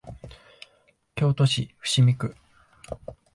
[1.13, 2.35] 京都市伏見区